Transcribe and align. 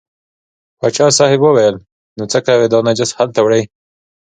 پاچا 0.79 1.07
صاحب 1.17 1.39
وویل 1.43 1.75
نو 2.17 2.23
څه 2.31 2.39
کوې 2.45 2.67
دا 2.71 2.79
نجس 2.87 3.11
هلته 3.19 3.39
وړې. 3.41 3.61